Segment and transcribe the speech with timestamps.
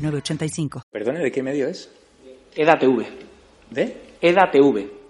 [0.00, 0.82] 985.
[0.90, 1.90] Perdone, ¿de qué medio es?
[2.54, 3.04] EDATV.
[3.70, 3.96] ¿De?
[4.20, 5.00] EDATV.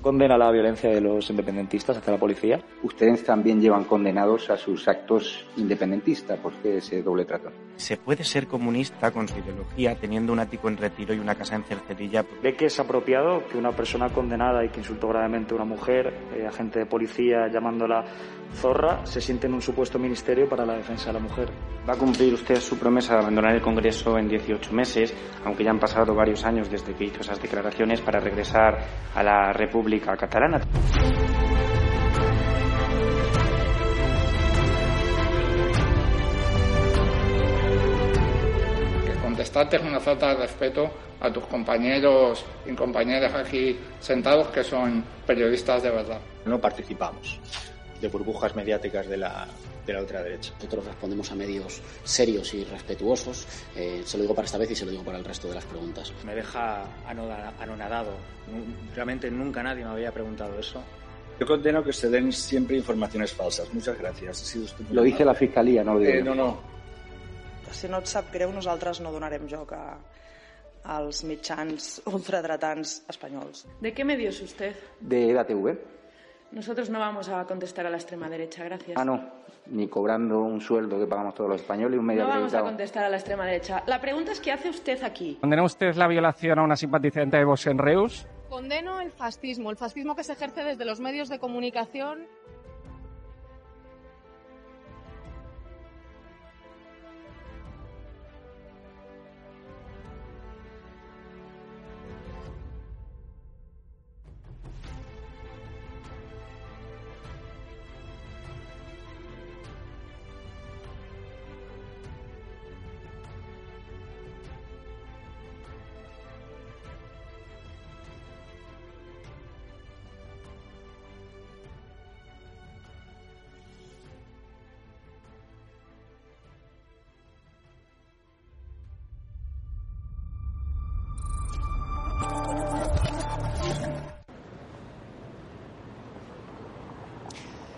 [0.00, 2.60] condena la violencia de los independentistas hacia la policía.
[2.82, 6.38] Ustedes también llevan condenados a sus actos independentistas.
[6.40, 7.50] ¿Por qué ese doble trato?
[7.76, 11.54] ¿Se puede ser comunista con su ideología teniendo un ático en retiro y una casa
[11.54, 12.24] en Cercedilla?
[12.42, 16.12] ¿Ve que es apropiado que una persona condenada y que insultó gravemente a una mujer,
[16.34, 18.04] eh, agente de policía llamándola
[18.54, 21.50] zorra, se siente en un supuesto ministerio para la defensa de la mujer?
[21.88, 25.70] Va a cumplir usted su promesa de abandonar el Congreso en 18 meses, aunque ya
[25.70, 28.78] han pasado varios años desde que hizo esas declaraciones para regresar
[29.14, 30.60] a la República Catalana.
[39.04, 44.62] Que contestarte es una falta de respeto a tus compañeros y compañeras aquí sentados que
[44.62, 46.20] son periodistas de verdad.
[46.44, 47.40] No participamos
[48.02, 49.46] de burbujas mediáticas de la,
[49.86, 50.52] de la ultraderecha.
[50.56, 53.46] Nosotros respondemos a medios serios y respetuosos.
[53.76, 55.54] Eh, se lo digo para esta vez y se lo digo para el resto de
[55.54, 56.12] las preguntas.
[56.24, 58.12] Me deja anonadado.
[58.94, 60.82] Realmente nunca nadie me había preguntado eso.
[61.40, 63.72] Yo condeno que se den siempre informaciones falsas.
[63.72, 64.54] Muchas gracias.
[64.54, 66.72] Ha lo dice la Fiscalía, no lo digo eh, No, no.
[67.72, 69.96] Si no et sap greu, nosaltres no donarem joc a,
[70.84, 73.64] als mitjans ultradretans espanyols.
[73.80, 74.76] ¿De qué medio es usted?
[75.00, 75.78] De EDATV.
[76.52, 78.98] Nosotros no vamos a contestar a la extrema derecha, gracias.
[78.98, 79.24] Ah, no,
[79.66, 82.60] ni cobrando un sueldo que pagamos todos los españoles y un medio No vamos a
[82.60, 83.82] contestar a la extrema derecha.
[83.86, 85.38] La pregunta es ¿qué hace usted aquí?
[85.40, 88.26] ¿Condena usted la violación a una simpatizante de Vox en Reus?
[88.50, 92.26] Condeno el fascismo, el fascismo que se ejerce desde los medios de comunicación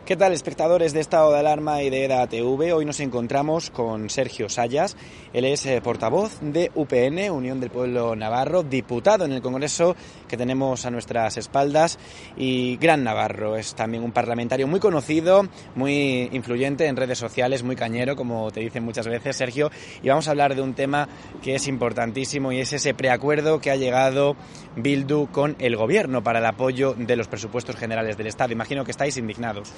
[0.05, 2.75] ¿Qué tal, espectadores de Estado de Alarma y de EDA TV?
[2.75, 4.99] Hoy nos encontramos con Sergio Sayas.
[5.33, 9.97] Él es eh, portavoz de UPN, Unión del Pueblo Navarro, diputado en el Congreso
[10.29, 11.99] que tenemos a nuestras espaldas
[12.37, 13.57] y gran Navarro.
[13.57, 18.61] Es también un parlamentario muy conocido, muy influyente en redes sociales, muy cañero, como te
[18.61, 19.71] dicen muchas veces, Sergio.
[20.03, 21.09] Y vamos a hablar de un tema
[21.43, 24.37] que es importantísimo y es ese preacuerdo que ha llegado
[24.77, 28.53] Bildu con el Gobierno para el apoyo de los presupuestos generales del Estado.
[28.53, 29.73] Imagino que estáis indignados.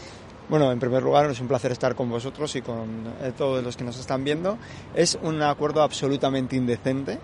[0.49, 3.77] Bueno, en primer lugar, es un placer estar con vosotros y con eh, todos los
[3.77, 4.59] que nos están viendo.
[4.95, 7.19] Es un acuerdo absolutamente indecente.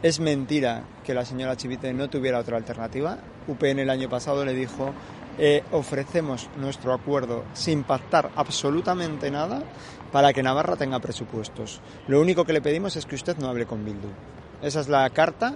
[0.00, 3.18] Es mentira que la señora Chivite no tuviera otra alternativa.
[3.48, 4.92] UPN el año pasado le dijo
[5.40, 9.62] eh, ofrecemos nuestro acuerdo sin pactar absolutamente nada
[10.10, 11.80] para que Navarra tenga presupuestos.
[12.08, 14.08] Lo único que le pedimos es que usted no hable con Bildu.
[14.62, 15.54] Esa es la carta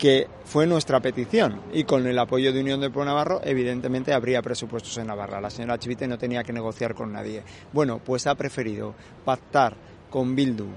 [0.00, 4.40] que fue nuestra petición y con el apoyo de Unión de Pueblo Navarro evidentemente habría
[4.40, 5.42] presupuestos en Navarra.
[5.42, 7.42] La señora Chivite no tenía que negociar con nadie.
[7.70, 8.94] Bueno, pues ha preferido
[9.26, 9.76] pactar
[10.08, 10.68] con Bildu,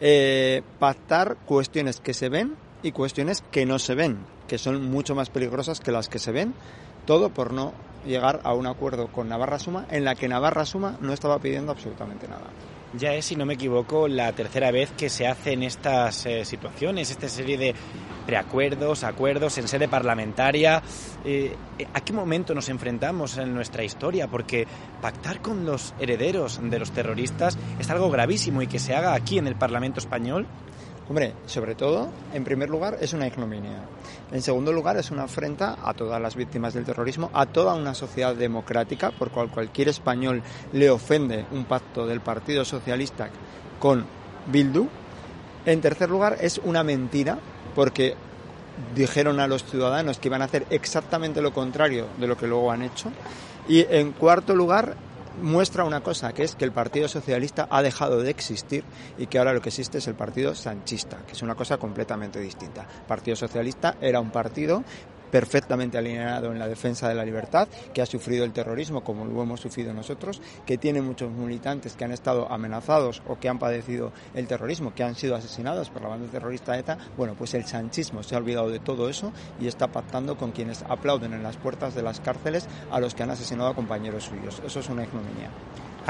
[0.00, 5.14] eh, pactar cuestiones que se ven y cuestiones que no se ven, que son mucho
[5.14, 6.54] más peligrosas que las que se ven,
[7.04, 7.74] todo por no
[8.06, 11.70] llegar a un acuerdo con Navarra Suma en la que Navarra Suma no estaba pidiendo
[11.70, 12.46] absolutamente nada.
[12.98, 17.12] Ya es, si no me equivoco, la tercera vez que se hacen estas eh, situaciones,
[17.12, 17.72] esta serie de
[18.26, 20.82] preacuerdos, acuerdos en sede parlamentaria.
[21.24, 21.54] Eh,
[21.94, 24.26] ¿A qué momento nos enfrentamos en nuestra historia?
[24.26, 24.66] Porque
[25.00, 29.38] pactar con los herederos de los terroristas es algo gravísimo y que se haga aquí
[29.38, 30.46] en el Parlamento español
[31.10, 33.82] Hombre, sobre todo, en primer lugar, es una ignominia.
[34.30, 37.94] En segundo lugar, es una afrenta a todas las víctimas del terrorismo, a toda una
[37.94, 40.40] sociedad democrática, por cual cualquier español
[40.72, 43.28] le ofende un pacto del Partido Socialista
[43.80, 44.06] con
[44.52, 44.86] Bildu.
[45.66, 47.40] En tercer lugar, es una mentira,
[47.74, 48.14] porque
[48.94, 52.70] dijeron a los ciudadanos que iban a hacer exactamente lo contrario de lo que luego
[52.70, 53.10] han hecho.
[53.66, 54.94] Y en cuarto lugar,
[55.42, 58.84] muestra una cosa, que es que el Partido Socialista ha dejado de existir
[59.18, 62.40] y que ahora lo que existe es el Partido Sanchista, que es una cosa completamente
[62.40, 62.82] distinta.
[62.82, 64.84] El Partido Socialista era un partido
[65.30, 69.42] perfectamente alineado en la defensa de la libertad, que ha sufrido el terrorismo como lo
[69.42, 74.12] hemos sufrido nosotros, que tiene muchos militantes que han estado amenazados o que han padecido
[74.34, 76.98] el terrorismo, que han sido asesinados por la banda terrorista ETA.
[77.16, 80.82] Bueno, pues el sanchismo se ha olvidado de todo eso y está pactando con quienes
[80.82, 84.62] aplauden en las puertas de las cárceles a los que han asesinado a compañeros suyos.
[84.64, 85.50] Eso es una ignominia.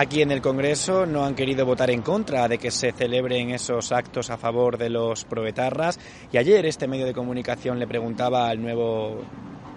[0.01, 3.93] Aquí en el Congreso no han querido votar en contra de que se celebren esos
[3.93, 6.01] actos a favor de los proetarras.
[6.33, 9.21] Y ayer este medio de comunicación le preguntaba al nuevo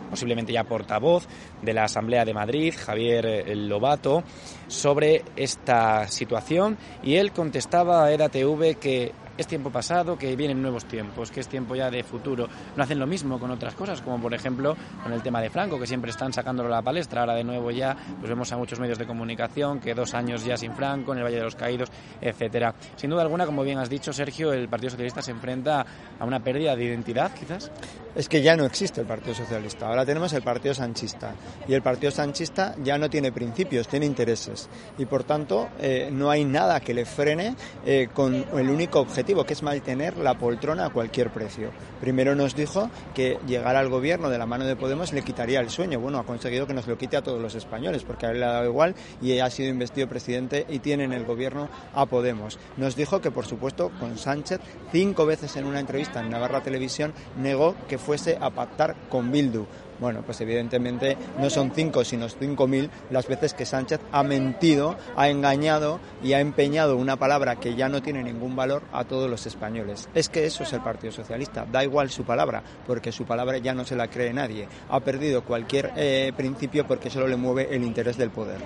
[0.09, 1.27] posiblemente ya portavoz
[1.61, 4.23] de la Asamblea de Madrid, Javier Lobato,
[4.69, 6.77] sobre esta situación.
[7.03, 11.47] Y él contestaba a EDATV que es tiempo pasado, que vienen nuevos tiempos, que es
[11.47, 12.47] tiempo ya de futuro.
[12.75, 15.79] No hacen lo mismo con otras cosas, como por ejemplo con el tema de Franco,
[15.79, 17.21] que siempre están sacándolo a la palestra.
[17.21, 20.57] Ahora de nuevo ya pues vemos a muchos medios de comunicación que dos años ya
[20.57, 21.89] sin Franco, en el Valle de los Caídos,
[22.21, 22.73] etcétera.
[22.95, 25.85] Sin duda alguna, como bien has dicho, Sergio, el Partido Socialista se enfrenta
[26.19, 27.71] a una pérdida de identidad, quizás.
[28.15, 29.87] Es que ya no existe el Partido Socialista.
[29.87, 31.33] Ahora tenemos el Partido Sanchista.
[31.67, 34.69] Y el Partido Sanchista ya no tiene principios, tiene intereses.
[34.99, 39.22] Y por tanto, eh, no hay nada que le frene eh, con el único objetivo,
[39.23, 41.71] que es mantener la poltrona a cualquier precio.
[42.01, 45.69] Primero nos dijo que llegar al gobierno de la mano de Podemos le quitaría el
[45.69, 45.99] sueño.
[45.99, 48.45] Bueno, ha conseguido que nos lo quite a todos los españoles, porque a él le
[48.45, 52.59] ha dado igual y ha sido investido presidente y tiene en el gobierno a Podemos.
[52.75, 54.59] Nos dijo que, por supuesto, con Sánchez,
[54.91, 59.65] cinco veces en una entrevista en Navarra Televisión, negó que fuese a pactar con Bildu.
[59.99, 64.95] Bueno, pues evidentemente no son cinco, sino cinco mil las veces que Sánchez ha mentido,
[65.15, 69.29] ha engañado y ha empeñado una palabra que ya no tiene ningún valor a todos
[69.29, 70.09] los españoles.
[70.13, 71.65] Es que eso es el Partido Socialista.
[71.71, 74.67] Da igual su palabra, porque su palabra ya no se la cree nadie.
[74.89, 78.59] Ha perdido cualquier eh, principio porque solo le mueve el interés del poder.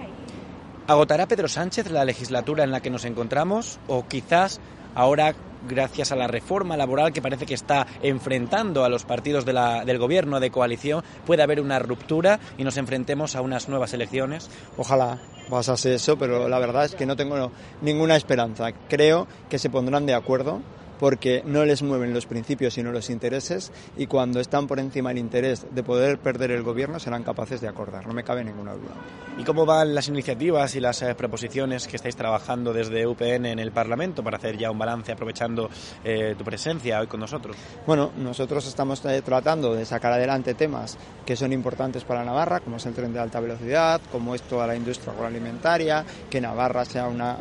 [0.87, 4.61] ¿Agotará Pedro Sánchez la legislatura en la que nos encontramos o quizás
[4.97, 5.35] ahora
[5.67, 9.85] gracias a la reforma laboral que parece que está enfrentando a los partidos de la,
[9.85, 14.49] del gobierno de coalición, puede haber una ruptura y nos enfrentemos a unas nuevas elecciones?
[14.75, 17.51] Ojalá pasase eso, pero la verdad es que no tengo
[17.81, 18.71] ninguna esperanza.
[18.89, 20.61] Creo que se pondrán de acuerdo
[20.99, 25.19] porque no les mueven los principios sino los intereses y cuando están por encima del
[25.19, 28.95] interés de poder perder el gobierno serán capaces de acordar, no me cabe ninguna duda.
[29.37, 33.59] ¿Y cómo van las iniciativas y las eh, proposiciones que estáis trabajando desde UPN en
[33.59, 35.69] el Parlamento para hacer ya un balance aprovechando
[36.03, 37.55] eh, tu presencia hoy con nosotros?
[37.85, 42.77] Bueno, nosotros estamos eh, tratando de sacar adelante temas que son importantes para Navarra, como
[42.77, 47.07] es el tren de alta velocidad, como es toda la industria agroalimentaria, que Navarra sea
[47.07, 47.37] una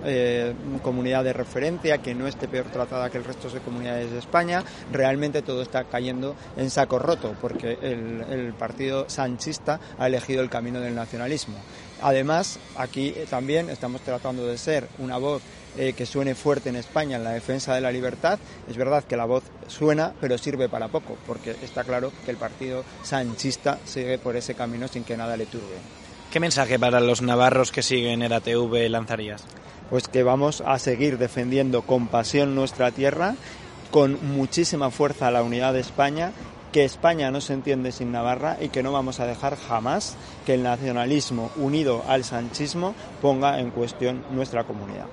[0.83, 4.65] comunidad de referencia, que no esté peor tratada que el resto de comunidades de España,
[4.93, 10.51] realmente todo está cayendo en saco roto, porque el, el partido sanchista ha elegido el
[10.51, 11.57] camino del nacionalismo.
[12.03, 15.43] Además, aquí eh, también estamos tratando de ser una voz
[15.79, 18.39] eh, que suene fuerte en España en la defensa de la libertad.
[18.69, 22.39] Es verdad que la voz suena, pero sirve para poco, porque está claro que el
[22.39, 25.77] partido sanchista sigue por ese camino sin que nada le turbe.
[26.31, 29.45] ¿Qué mensaje para los navarros que siguen ERATV lanzarías?
[29.91, 33.37] Pues que vamos a seguir defendiendo con pasión nuestra tierra,
[33.91, 36.33] con muchísima fuerza la unidad de España
[36.77, 40.53] que España no se entiende sin Navarra y que no vamos a dejar jamás que
[40.53, 45.07] el nacionalismo unido al sanchismo ponga en cuestión nuestra comunidad.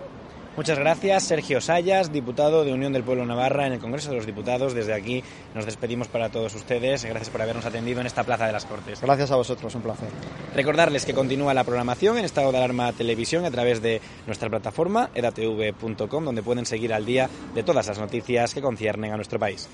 [0.55, 4.27] Muchas gracias, Sergio Sayas, diputado de Unión del Pueblo Navarra en el Congreso de los
[4.27, 4.75] Diputados.
[4.75, 5.24] Desde aquí
[5.55, 7.03] nos despedimos para todos ustedes.
[7.05, 9.01] Gracias por habernos atendido en esta Plaza de las Cortes.
[9.01, 10.10] Gracias a vosotros, un placer.
[10.55, 15.10] Recordarles que continúa la programación en estado de alarma televisión a través de nuestra plataforma
[15.15, 19.67] edatv.com, donde pueden seguir al día de todas las noticias que conciernen a nuestro país.